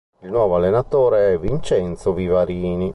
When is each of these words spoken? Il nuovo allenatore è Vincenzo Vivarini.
Il 0.23 0.31
nuovo 0.31 0.55
allenatore 0.55 1.31
è 1.33 1.37
Vincenzo 1.39 2.11
Vivarini. 2.15 2.89